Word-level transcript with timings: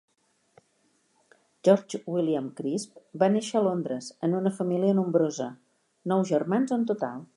George 1.67 1.99
William 2.13 2.47
Crisp 2.61 2.97
va 3.25 3.29
néixer 3.35 3.59
a 3.59 3.63
Londres 3.67 4.09
en 4.29 4.33
una 4.39 4.53
família 4.61 4.97
nombrosa, 5.01 5.51
nou 6.15 6.25
germans 6.33 6.75
en 6.81 6.89
total. 6.95 7.23